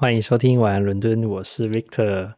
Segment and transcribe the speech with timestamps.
[0.00, 2.32] 欢迎收听晚安伦敦，我是 Victor。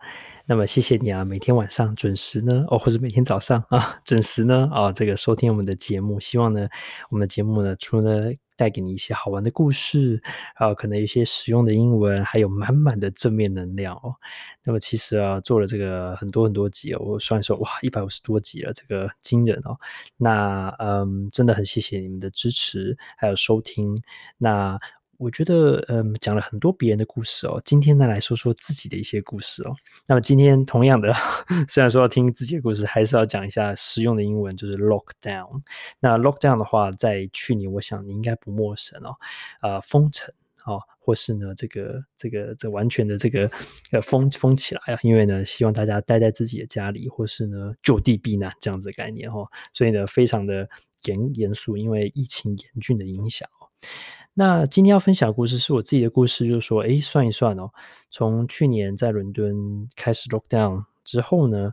[0.46, 6.18] 那么谢谢你啊，每天晚上准时呢，哦，或者每天早上啊，准时呢，啊、这个收听我们的节目。
[6.18, 6.66] 希望呢，
[7.10, 10.22] 我们的节目呢，除了带给你一些好玩的故事，
[10.54, 14.14] 啊可能一些实用的英文，还有满满的正面能量哦。
[14.64, 19.76] 那么其实啊，做了这个很多很多集哦，我算一算，哇，一百五十多集了，这个惊人哦。
[20.16, 23.94] 那嗯，真的很谢谢你们的支持，还有收听。
[24.38, 24.80] 那。
[25.20, 27.60] 我觉得，嗯，讲了很多别人的故事哦。
[27.62, 29.76] 今天呢，来说说自己的一些故事哦。
[30.08, 31.12] 那么今天同样的，
[31.68, 35.60] 虽然说要听自己的故事，还是要讲一下实用的英文，就是 lockdown。
[36.00, 39.14] 那 lockdown 的话，在去年，我想你应该不陌生哦。
[39.60, 40.32] 呃，封城
[40.64, 43.50] 哦，或是呢，这个这个这完全的这个
[43.92, 49.46] 呃封封起来啊，因为呢，希望大家待在自己的家里，或是呢就地避难这样子的概念哦。
[49.74, 50.66] 所以呢，非常的
[51.04, 53.68] 严严肃，因为疫情严峻的影响哦。
[54.32, 57.70] 那今天要分享的故事是我自己的故事，就是说，诶，算一算哦，
[58.10, 61.72] 从去年在伦敦开始 lockdown 之后呢，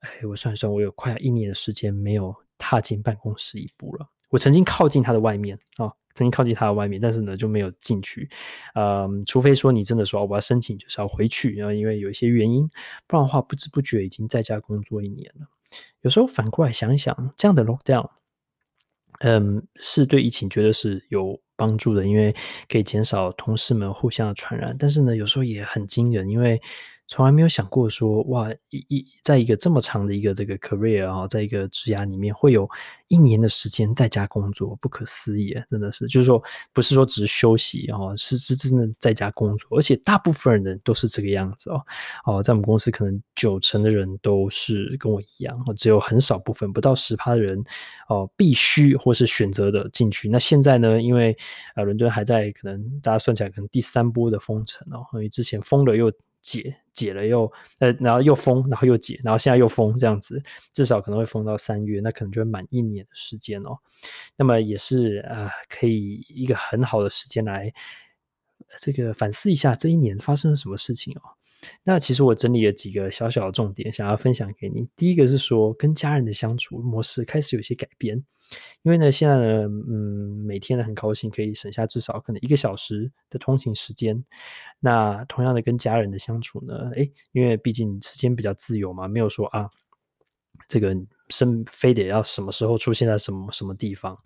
[0.00, 4.08] 诶，我算一算，我有快一年的时间没有踏进办公室一步了。
[4.30, 8.28] 我曾经靠近它的外面啊、曾经靠近它的外面，但是呢就没有进去。
[8.74, 12.68] 嗯，除非说你真的说我要申请，就是要回去，然后因为有一些原因，
[13.06, 15.46] 不然的话不知不觉已经在家工作一年了。
[16.02, 18.10] 有时候反过来想一想，这样的 lockdown，
[19.20, 22.34] 嗯，是对疫情绝对是有帮助的，因为
[22.68, 26.60] 可以减少同事们互相的传染，但是呢，有时候也很惊人，因为
[27.08, 32.68] 从来没有想过说，哇，一一在一个这么长的一个这个 career 啊，在一个职涯里面会有。
[33.08, 36.42] 一年的时间在家工作，不可思议，真的是，就是说，
[36.74, 41.80] 不是说只是休息哦，是是真的在家工作，而且大部分人都是这个样子哦。
[42.26, 47.58] 哦，在我们公司可能九成的人都是跟我一样，只有很少部分不到十趴的人
[48.10, 50.28] 哦，必须或是选择的进去。
[50.28, 51.34] 那现在呢，因为
[51.76, 56.12] 呃，伦敦还在可能大家算起来可能第三波的封城哦，因为之前封了又。
[56.40, 57.50] 解解了又
[57.80, 63.78] 呃，然后又封，然后又解，然后现在又封，这样子至少可能会封到三月，那可能就会满一年的时间哦。
[64.36, 67.72] 那么也是呃，可以一个很好的时间来
[68.78, 71.37] 这个反思一下这一年发生了什么事情哦。
[71.82, 74.88] 那其实我整理了几个小小的重点，想要分享给你。
[74.96, 78.16] 第一个是说，跟家人的相处模式开始有些改变，
[78.82, 84.24] 因为呢，现在呢，嗯，每天呢很高兴可以省下至少可能一个小时的通勤时间。
[84.80, 89.68] 那同样的跟家人的相处呢，诶，因为毕竟时间比较自由嘛，没有说啊，
[90.68, 90.96] 这个。
[91.30, 94.18] 生非得要什么时候出现在什么什么地方，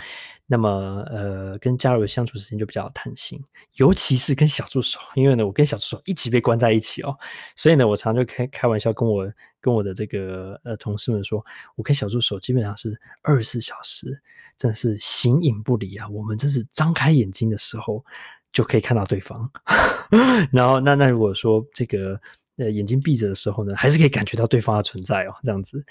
[0.47, 3.43] 那么呃，跟家人相处时间就比较弹性，
[3.75, 7.13] 尤其是跟小助手，因为呢，我跟小助手一起被关在一起哦，
[7.57, 9.29] 所以呢，我常常就开开玩笑跟我
[9.61, 11.45] 跟我的这个呃同事们说，
[11.75, 14.23] 我跟小助手基本上是二十四小时，
[14.57, 18.05] 真的是形影不离啊，我们真是张开眼睛的时候
[18.53, 19.51] 就可以看到对方，
[20.53, 22.21] 然后那那如果说这个。
[22.57, 25.85] 呃，眼睛闭着的时候呢，还是可以感觉到对方的存在哦，这样子。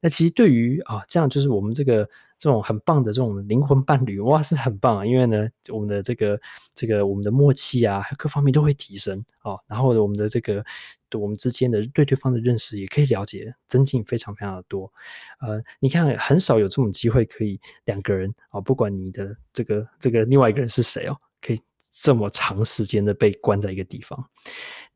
[0.00, 2.04] 那其实对于啊，这样就是我们这个
[2.36, 5.06] 这种很棒的这种灵魂伴侣，哇，是很棒啊！
[5.06, 6.40] 因为呢，我们的这个
[6.74, 9.58] 这个我们的默契啊，各方面都会提升哦。
[9.68, 10.64] 然后我们的这个
[11.12, 14.92] 我们之间的对对方的认识也可以了解增进非常非常的多。
[15.40, 24.28] 呃，你看很少有这种机会可以两个人啊，不管你的这个这个另外一个人是谁哦，可以这么长时间的被关在一个地方。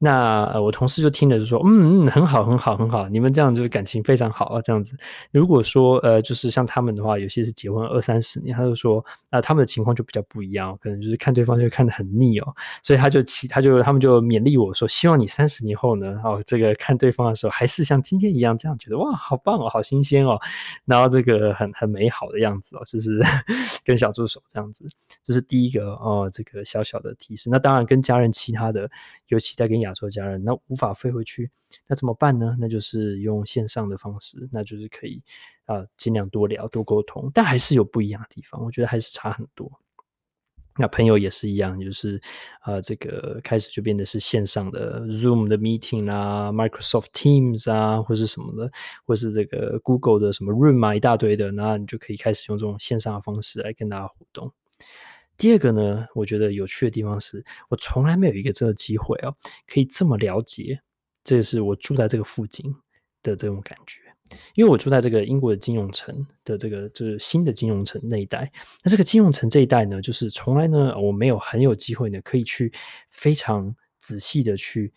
[0.04, 4.96] 那，我同事就听了就说，嗯嗯，很好，很好，很好，你们这样就是感情非常好啊，这样子。
[5.30, 12.52] 如果说呃，就是像他们的话，有些是结婚二三十年，他就说，那、他们的情况就比较不一样，可能就是看对方就看得很腻哦，
[12.82, 20.36] 所以他就其他就他们就勉励我说，希望你三十年后呢，哦，这个看对方的时候还是像今天一样这样觉得哇，好棒哦，好新鲜哦，
[20.84, 23.20] 然后这个很很美好的样子哦，就是
[23.86, 24.84] 跟小助手这样子，
[25.22, 27.48] 这是第一个哦，这个小小的提示。
[27.48, 28.90] 那当然跟家人其他的，
[29.32, 31.50] 尤其在跟亚洲家人，那无法飞回去，
[31.86, 32.54] 那怎么办呢？
[32.60, 35.22] 那就是用线上的方式，那就是可以
[35.64, 39.72] 啊，呃，尽量多聊多沟通，但还是有不一样的地方，我觉得还是差很多。
[40.76, 42.20] 那朋友也是一样，就是
[42.60, 48.70] 啊，呃，这个开始就变得是线上的 Zoom 的 meeting 啊，Microsoft Teams 啊，或是什么的，
[49.06, 54.52] 或是这个 Google 的什么 Room 啊，一大堆的，那你就可以开始用这种线上的方式来跟大家互动。
[55.36, 59.34] 第二个呢，我觉得有趣的地方是我从来没有一个这个机会哦，
[59.66, 60.80] 可以这么了解，
[61.24, 62.72] 这是我住在这个附近
[63.22, 64.00] 的这种感觉，
[64.54, 68.50] 因为我住在这个英国的金融城的这个就是新的金融城那一带。
[68.84, 72.72] 那这个金融城这一带呢，就是从来呢我没有很有机会呢可以去
[73.10, 74.92] 非常仔细的去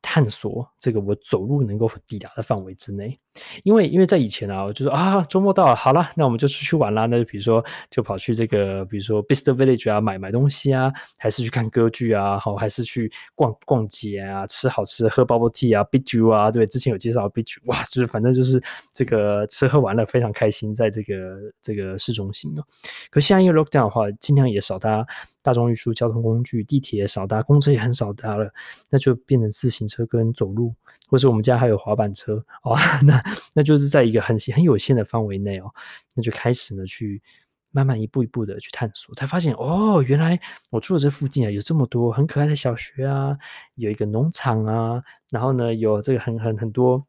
[0.00, 3.18] 探索这个我走路能够抵达的范围之内。
[3.62, 7.06] 因为因为在以前啊，我就说啊，周末到了，好了，那我们就出去玩啦。
[7.06, 21.14] 那就比如说，就跑去这个，比如说 Bicester Village 啊，买买东西啊，还是去看歌剧啊，好，还是去逛逛街啊，吃好吃的，喝 bubble tea 啊，b i j u 啊，对，之前有介绍 Big Juice，哇，就是反正就是这个吃喝玩乐非常开心，在这个
[21.60, 22.62] 这个市中心哦。
[23.10, 25.04] 可现在因为 lockdown 的话，尽量也少搭
[25.42, 28.48] 大众运输交通工具，地铁也少搭，公车也很少搭了，
[28.90, 30.74] 那就变成自行车跟走路，
[31.08, 33.23] 或是我们家还有滑板车哦， 那。
[33.52, 35.70] 那就是在一个很很有限的范围内哦，
[36.14, 37.22] 那就开始呢去
[37.70, 40.38] 慢慢一步一步的去探索，才发现哦，原来
[40.70, 43.36] 我住的这附近啊有这么多很可爱的小学啊，
[43.74, 47.04] 有一个农场啊，然后呢有这个很很很多。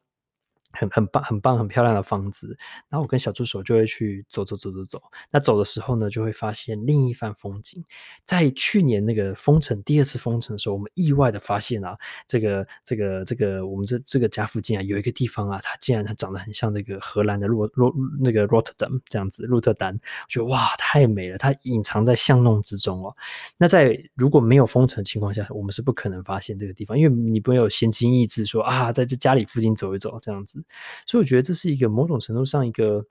[0.78, 2.56] 很很棒、很棒、很漂亮的房子，
[2.88, 5.02] 然后我跟小助手就会去走走走走走。
[5.30, 7.84] 那走的时候呢，就会发现另一番风景。
[8.24, 11.96] 在去年那个封城第二次封城的时候，我们意外的发现啊，
[12.26, 19.94] 这个这个这个我们这这个家附近啊，有一个地方啊，它竟然它长得很像那个荷兰的洛洛那个 Rotterdam 这样子，鹿特丹。
[19.94, 23.16] 我觉得哇，太美了，它隐藏在巷弄之中哦。
[23.56, 30.64] 那在如果没有封城情况下，我们是不可能发现这个地方，因为你不会有闲情逸致说啊，在这家里附近走一走这样子。
[31.06, 33.04] 所以我觉得这是一个某种程度上一个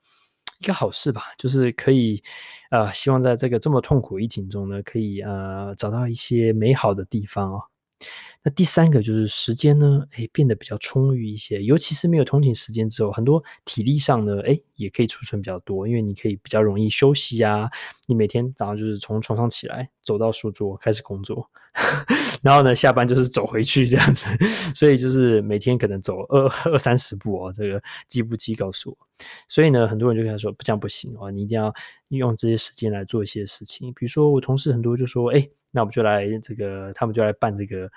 [0.60, 2.24] 一个好事吧，就是可以
[2.72, 7.62] 呃，希望在这个这么痛苦疫情中呢，可以呃找到一些美好的地方哦。
[8.44, 17.68] 那第三个就是时间呢，诶，变得比较充裕一些，尤其是没有通勤时间之后，很多体力上呢，诶，也可以储存比较多，因为你可以比较容易休息啊。
[18.06, 21.50] 你每天早上就是从床上起来，走到书桌开始工作，
[22.42, 24.30] 然后呢，下班就是走回去这样子，
[24.74, 28.98] 所以就是每天可能走二二三十步哦，这个计步机告诉我。
[29.48, 31.74] 所以呢，很多人就跟他说，不这样不行哦，你一定要
[32.10, 33.92] 用这些时间来做一些事情。
[33.94, 37.90] 比如说我同事很多就说，诶，那我们就来这个，他们就来办这个。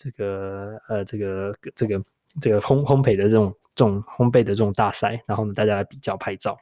[0.00, 2.00] 这个呃，这个这个
[2.40, 6.56] 这个烘烘焙的这种这种烘焙的这种大赛，然后呢，大家来比较拍照。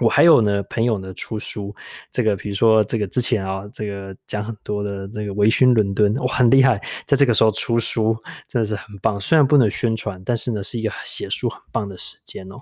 [0.00, 1.72] 我还有呢，朋友呢出书，
[2.10, 8.16] 这个比如说这个之前啊，这个讲很多的这个微醺伦敦，哇，很厉害，在这个时候出书
[8.48, 9.20] 真的是很棒。
[9.20, 12.56] 虽然不能宣传，但是呢是一个写书很棒的时间哦。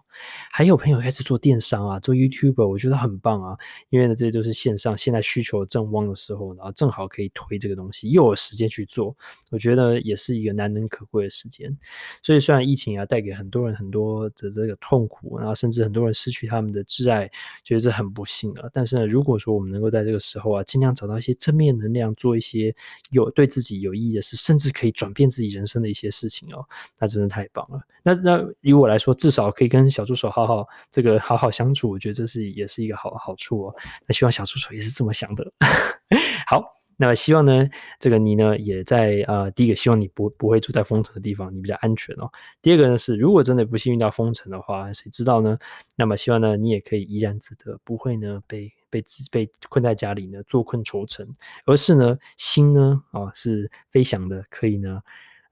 [0.50, 3.56] 还有朋友开始做电商啊，做 YouTuber，我觉得很棒啊，
[3.90, 9.16] 因为呢这些都是线上，现在需求正旺的时候，然后正好可以推这个东西，又有时间去做，
[9.50, 11.74] 我觉得也是一个难能可贵的时间。
[12.22, 17.29] 所以虽然疫情啊带给很多人很多的这个痛苦，然后甚至很多人失去他们的挚爱。
[17.64, 22.74] 觉得这很不幸啊，但是呢，如果说我们能够在这个时候啊，尽量找到一些正面能量，做一些
[23.10, 26.64] 有对自己有意义的事，甚至可以转变自己人生的一些事情哦，
[26.98, 27.80] 那真的太棒了。
[28.02, 33.74] 那那以我来说，至少可以跟小助手好好这个好好相处，我觉得这是也是一个好好处哦。
[34.06, 35.52] 那希望小助手也是这么想的。
[36.46, 36.80] 好。
[37.00, 37.66] 那么希望呢，
[37.98, 42.30] 这个你呢也在啊，第一个希望你不不会住在封城的地方，你比较安全哦。
[42.60, 45.58] 第二个呢是，如果真的不幸遇到封城的话，谁知道呢？
[45.96, 51.26] 那么希望呢，你也可以怡然自得，不会呢被被被困在家里呢，坐困愁城，
[51.64, 55.00] 而是呢心呢啊、是飞翔的，可以呢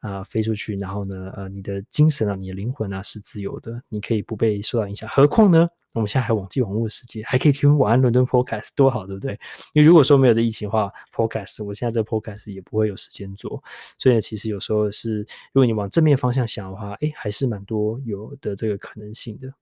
[0.00, 5.08] 啊、呃、飞出去，然后呢呃你的精神啊，你的灵魂啊是自由的，你可以不被受到影响。
[5.08, 5.68] 何况呢？
[5.94, 9.32] 我们现在还网际网络的世界，还可以听晚安伦敦 Podcast，多好，对不对？
[9.72, 13.60] 因为如果说没有这疫情的话，Podcast，我现在这 Podcast 也不会有时间做。
[13.98, 15.20] 所以，其实有时候是，
[15.52, 19.52] 如果你往正面方向想的话，诶，还是蛮多有的这个可能性的。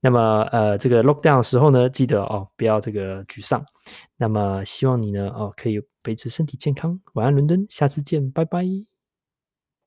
[0.00, 3.64] 那么，呃，这个 Lockdown 的时候呢，记得哦，不要这个沮丧。
[4.18, 7.00] 那么，希望你呢，哦，可以维持身体健康。
[7.14, 8.91] 晚安伦敦，下次见，拜拜。